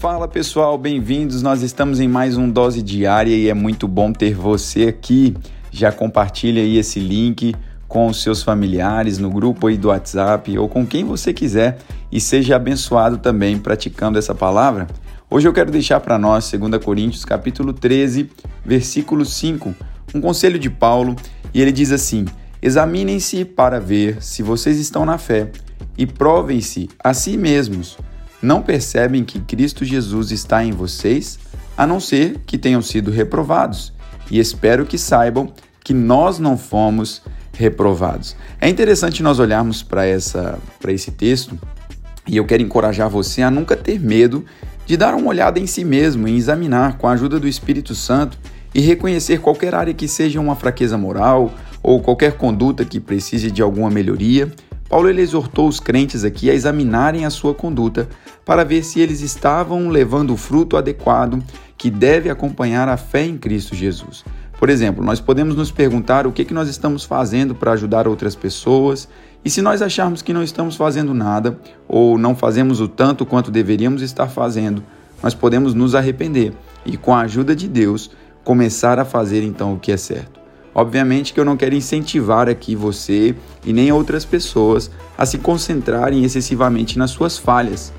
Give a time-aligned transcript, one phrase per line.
[0.00, 1.42] Fala pessoal, bem-vindos.
[1.42, 5.36] Nós estamos em mais um Dose Diária e é muito bom ter você aqui.
[5.70, 7.54] Já compartilha aí esse link
[7.86, 12.18] com os seus familiares no grupo aí do WhatsApp ou com quem você quiser e
[12.18, 14.86] seja abençoado também praticando essa palavra.
[15.28, 18.30] Hoje eu quero deixar para nós 2 Coríntios capítulo 13,
[18.64, 19.74] versículo 5,
[20.14, 21.14] um conselho de Paulo,
[21.52, 22.24] e ele diz assim:
[22.62, 25.50] Examinem-se para ver se vocês estão na fé
[25.98, 27.98] e provem-se a si mesmos
[28.42, 31.38] não percebem que Cristo Jesus está em vocês,
[31.76, 33.92] a não ser que tenham sido reprovados.
[34.30, 35.52] E espero que saibam
[35.82, 38.36] que nós não fomos reprovados.
[38.60, 41.58] É interessante nós olharmos para essa para esse texto
[42.26, 44.44] e eu quero encorajar você a nunca ter medo
[44.86, 48.38] de dar uma olhada em si mesmo, em examinar com a ajuda do Espírito Santo
[48.74, 51.52] e reconhecer qualquer área que seja uma fraqueza moral
[51.82, 54.50] ou qualquer conduta que precise de alguma melhoria
[54.90, 58.08] Paulo ele exortou os crentes aqui a examinarem a sua conduta
[58.44, 61.40] para ver se eles estavam levando o fruto adequado
[61.78, 64.24] que deve acompanhar a fé em Cristo Jesus.
[64.58, 68.34] Por exemplo, nós podemos nos perguntar o que, que nós estamos fazendo para ajudar outras
[68.34, 69.08] pessoas,
[69.44, 71.56] e se nós acharmos que não estamos fazendo nada
[71.88, 74.82] ou não fazemos o tanto quanto deveríamos estar fazendo,
[75.22, 76.52] nós podemos nos arrepender
[76.84, 78.10] e, com a ajuda de Deus,
[78.42, 80.39] começar a fazer então o que é certo.
[80.74, 86.24] Obviamente que eu não quero incentivar aqui você e nem outras pessoas a se concentrarem
[86.24, 87.92] excessivamente nas suas falhas.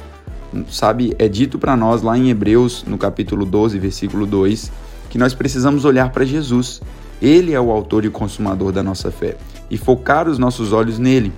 [0.70, 4.72] Sabe, é dito para nós lá em Hebreus, no capítulo 12, versículo 2,
[5.10, 6.82] que nós precisamos olhar para Jesus.
[7.22, 9.38] Ele é o autor e consumador da nossa fé
[9.70, 11.32] e focar os nossos olhos nele.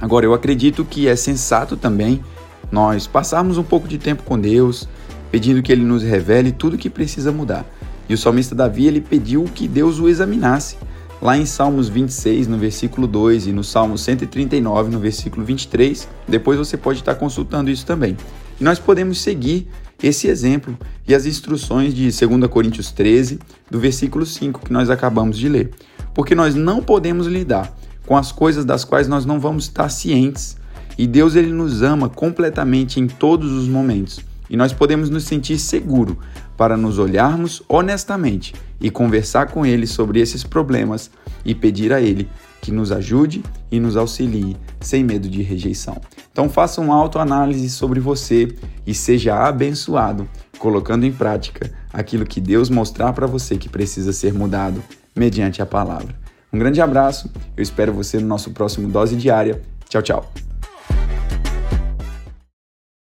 [0.00, 2.22] Agora, eu acredito que é sensato também
[2.70, 4.88] nós passarmos um pouco de tempo com Deus,
[5.30, 7.64] pedindo que ele nos revele tudo que precisa mudar.
[8.12, 10.76] E o salmista Davi ele pediu que Deus o examinasse.
[11.22, 16.58] Lá em Salmos 26, no versículo 2, e no Salmo 139, no versículo 23, depois
[16.58, 18.14] você pode estar consultando isso também.
[18.60, 19.66] E nós podemos seguir
[20.02, 20.76] esse exemplo
[21.08, 23.38] e as instruções de 2 Coríntios 13,
[23.70, 25.70] do versículo 5, que nós acabamos de ler.
[26.12, 27.74] Porque nós não podemos lidar
[28.04, 30.58] com as coisas das quais nós não vamos estar cientes.
[30.98, 34.20] E Deus ele nos ama completamente em todos os momentos
[34.52, 36.14] e nós podemos nos sentir seguros
[36.58, 41.10] para nos olharmos honestamente e conversar com Ele sobre esses problemas
[41.42, 42.28] e pedir a Ele
[42.60, 45.98] que nos ajude e nos auxilie sem medo de rejeição.
[46.30, 48.54] Então faça uma autoanálise sobre você
[48.86, 54.34] e seja abençoado colocando em prática aquilo que Deus mostrar para você que precisa ser
[54.34, 54.82] mudado
[55.16, 56.14] mediante a palavra.
[56.52, 59.62] Um grande abraço, eu espero você no nosso próximo Dose Diária.
[59.88, 60.51] Tchau, tchau.